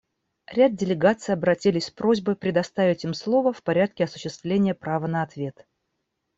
Ряд 0.47 0.73
делегаций 0.73 1.31
обратились 1.31 1.85
с 1.85 1.91
просьбой 1.91 2.35
предоставить 2.35 3.03
им 3.03 3.13
слово 3.13 3.53
в 3.53 3.61
порядке 3.61 4.05
осуществления 4.05 4.73
права 4.73 5.05
на 5.05 5.21
ответ. 5.21 5.67